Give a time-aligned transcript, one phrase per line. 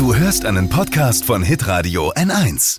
[0.00, 2.78] Du hörst einen Podcast von Hitradio N1.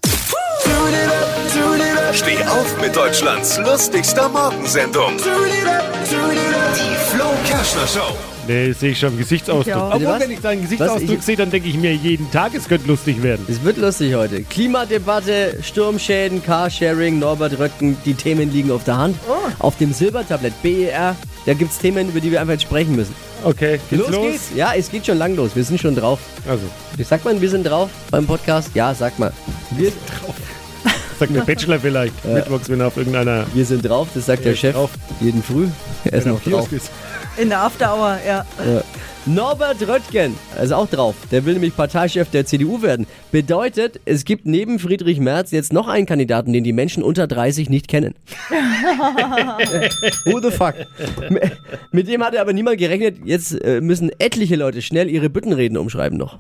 [2.16, 5.11] Steh auf mit Deutschlands lustigster Morgensendung.
[5.17, 8.18] Die Flo Kerschner Show.
[8.47, 9.68] Nee, das sehe ich schon im Gesichtsausdruck.
[9.68, 9.93] Ich auch.
[9.93, 10.20] Obwohl, Was?
[10.23, 10.70] wenn ich deinen Was?
[10.71, 13.45] Gesichtsausdruck Ich- sehe, dann denke ich mir jeden Tag, es könnte lustig werden.
[13.47, 14.41] Es wird lustig heute.
[14.41, 19.15] Klimadebatte, Sturmschäden, Carsharing, Norbert Röttgen, die Themen liegen auf der Hand.
[19.59, 21.15] Auf dem Silbertablett BER,
[21.45, 23.13] da gibt es Themen, über die wir einfach jetzt sprechen müssen.
[23.43, 24.31] Okay, geht's los, los?
[24.31, 24.49] geht's?
[24.55, 25.55] Ja, es geht schon lang los.
[25.55, 26.19] Wir sind schon drauf.
[26.47, 26.63] Also,
[27.03, 28.69] sagt man, wir sind drauf beim Podcast?
[28.73, 29.32] Ja, sag mal.
[29.71, 29.91] Wir,
[31.19, 32.26] sag der Bachelor vielleicht.
[32.26, 34.91] Mittwochs, wenn er auf irgendeiner wir sind drauf, das sagt der Chef drauf.
[35.20, 35.68] jeden Früh.
[36.05, 36.72] Er ist noch drauf.
[36.72, 36.91] ist.
[37.38, 38.46] In der After Hour, ja.
[38.66, 38.84] Ja.
[39.28, 41.16] Norbert Röttgen, er ist auch drauf.
[41.30, 43.06] Der will nämlich Parteichef der CDU werden.
[43.32, 47.70] Bedeutet, es gibt neben Friedrich Merz jetzt noch einen Kandidaten, den die Menschen unter 30
[47.70, 48.16] nicht kennen.
[50.26, 50.74] Who the fuck?
[51.92, 53.18] Mit dem hatte aber niemand gerechnet.
[53.24, 56.40] Jetzt äh, müssen etliche Leute schnell ihre Büttenreden umschreiben noch.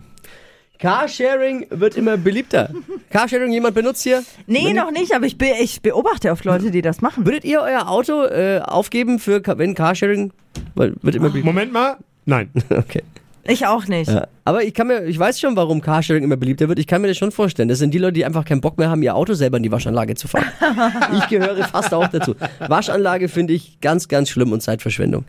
[0.79, 2.71] Carsharing wird immer beliebter.
[3.11, 4.23] Carsharing jemand benutzt hier?
[4.47, 7.27] Nee, noch nicht, aber ich, be ich beobachte oft Leute, die das machen.
[7.27, 10.33] Würdet ihr euer Auto äh, aufgeben für wenn Carsharing
[10.73, 11.51] weil, wird immer beliebter?
[11.51, 11.97] Moment mal.
[12.25, 12.49] Nein.
[12.69, 13.03] Okay.
[13.43, 14.09] Ich auch nicht.
[14.11, 14.27] Ja.
[14.45, 16.77] Aber ich kann mir, ich weiß schon, warum Carsharing immer beliebter wird.
[16.77, 17.69] Ich kann mir das schon vorstellen.
[17.69, 19.71] Das sind die Leute, die einfach keinen Bock mehr haben, ihr Auto selber in die
[19.71, 20.45] Waschanlage zu fahren.
[21.17, 22.35] ich gehöre fast auch dazu.
[22.59, 25.25] Waschanlage finde ich ganz, ganz schlimm und Zeitverschwendung.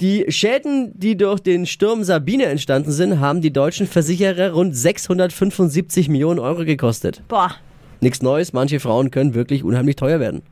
[0.00, 6.08] Die Schäden, die durch den Sturm Sabine entstanden sind, haben die deutschen Versicherer rund 675
[6.08, 7.22] Millionen Euro gekostet.
[7.28, 7.52] Boah.
[8.00, 10.42] Nichts Neues, manche Frauen können wirklich unheimlich teuer werden.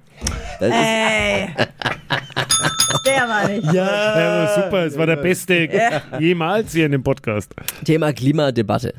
[0.61, 1.49] Das ist, Ey.
[3.11, 3.73] Der war nicht.
[3.73, 5.69] Ja, super, es war der beste
[6.19, 7.55] jemals hier in dem Podcast.
[7.85, 8.95] Thema Klimadebatte.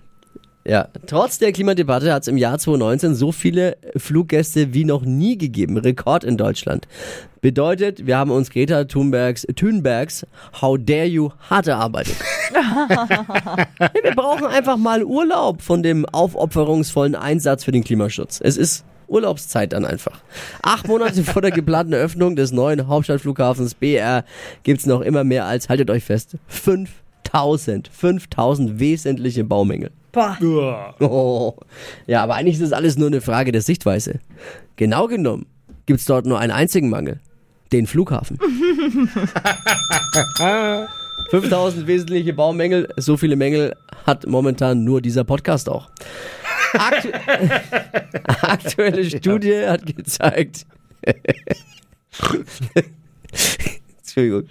[0.63, 5.37] Ja, trotz der Klimadebatte hat es im Jahr 2019 so viele Fluggäste wie noch nie
[5.37, 5.77] gegeben.
[5.77, 6.87] Rekord in Deutschland.
[7.41, 10.27] Bedeutet, wir haben uns Greta Thunbergs, Thunbergs
[10.61, 12.15] How Dare You hart erarbeitet.
[14.03, 18.39] Wir brauchen einfach mal Urlaub von dem aufopferungsvollen Einsatz für den Klimaschutz.
[18.43, 20.19] Es ist Urlaubszeit dann einfach.
[20.61, 24.23] Acht Monate vor der geplanten Eröffnung des neuen Hauptstadtflughafens BR
[24.63, 29.91] gibt's noch immer mehr als, haltet euch fest, 5000, 5000 wesentliche Baumängel.
[30.11, 30.95] Boah.
[30.99, 31.55] Oh.
[32.07, 34.19] Ja, aber eigentlich ist es alles nur eine Frage der Sichtweise.
[34.75, 35.45] Genau genommen
[35.85, 37.19] gibt's dort nur einen einzigen Mangel.
[37.71, 38.37] Den Flughafen.
[41.29, 43.73] 5000 wesentliche Baumängel, so viele Mängel
[44.05, 45.89] hat momentan nur dieser Podcast auch.
[46.73, 47.09] Aktu
[48.41, 50.65] Aktuelle Studie hat gezeigt.
[53.99, 54.47] Entschuldigung.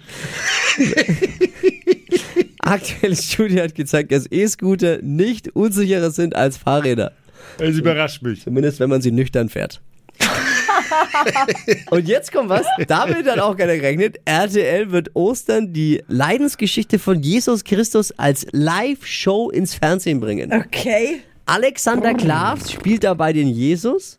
[2.59, 7.13] Aktuelle Studie hat gezeigt, dass E-Scooter nicht unsicherer sind als Fahrräder.
[7.57, 8.43] Es überrascht mich.
[8.43, 9.81] Zumindest wenn man sie nüchtern fährt.
[11.89, 14.19] Und jetzt kommt was, damit hat auch keiner gerechnet.
[14.25, 20.51] RTL wird Ostern die Leidensgeschichte von Jesus Christus als Live-Show ins Fernsehen bringen.
[20.53, 21.21] Okay.
[21.45, 24.17] Alexander Klavs spielt dabei den Jesus.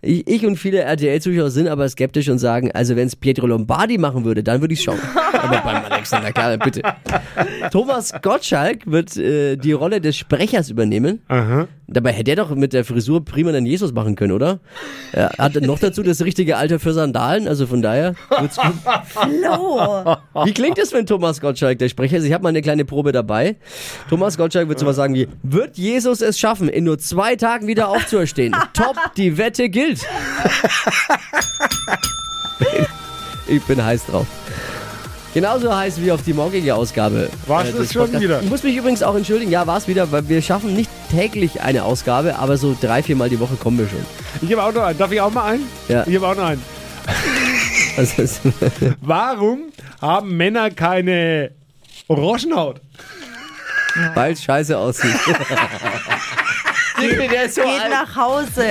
[0.00, 3.98] Ich, ich und viele RTL-Zuschauer sind aber skeptisch und sagen, also wenn es Pietro Lombardi
[3.98, 4.98] machen würde, dann würde ich schauen.
[5.32, 6.82] aber beim Alexander Klav, bitte.
[7.70, 11.22] Thomas Gottschalk wird äh, die Rolle des Sprechers übernehmen.
[11.28, 11.68] Aha.
[11.92, 14.60] Dabei hätte er doch mit der Frisur prima den Jesus machen können, oder?
[15.12, 18.72] Er hat noch dazu das richtige Alter für Sandalen, also von daher wird's gut.
[19.06, 20.16] Flo.
[20.44, 22.24] Wie klingt es, wenn Thomas Gottschalk der Sprecher ist?
[22.24, 23.56] Ich habe mal eine kleine Probe dabei.
[24.08, 27.88] Thomas Gottschalk wird sowas sagen wie, wird Jesus es schaffen, in nur zwei Tagen wieder
[27.88, 28.54] aufzuerstehen?
[28.72, 30.00] Top, die Wette gilt.
[33.48, 34.26] ich bin heiß drauf.
[35.34, 37.30] Genauso heiß wie auf die morgige Ausgabe.
[37.46, 38.22] Äh, das des schon Podcasts.
[38.22, 38.42] wieder?
[38.42, 41.62] Ich muss mich übrigens auch entschuldigen, ja, war es wieder, weil wir schaffen nicht täglich
[41.62, 44.04] eine Ausgabe, aber so drei, viermal die Woche kommen wir schon.
[44.42, 44.98] Ich habe auch noch einen.
[44.98, 45.66] Darf ich auch mal einen?
[45.88, 46.04] Ja.
[46.06, 46.62] Ich habe auch noch einen.
[47.96, 48.40] Es-
[49.00, 49.64] Warum
[50.00, 51.50] haben Männer keine
[52.08, 52.80] Orangenhaut?
[54.14, 55.14] weil es scheiße aussieht.
[57.08, 58.66] der ist so Geht nach Hause.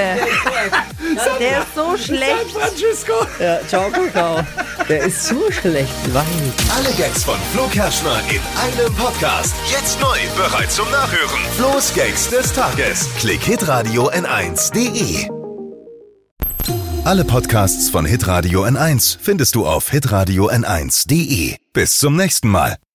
[1.39, 2.51] Der ist so schlecht.
[2.53, 3.13] Francisco.
[3.39, 4.41] Ja, ciao, Kakao.
[4.87, 5.91] Der ist so schlecht.
[6.13, 6.53] Wein.
[6.75, 9.55] Alle Gags von Flo Kerschner in einem Podcast.
[9.69, 11.41] Jetzt neu, bereit zum Nachhören.
[11.57, 13.07] Flo's Gags des Tages.
[13.19, 15.29] Klick Hitradio N1.de.
[17.03, 21.55] Alle Podcasts von Hitradio N1 findest du auf hitradio N1.de.
[21.73, 22.77] Bis zum nächsten Mal.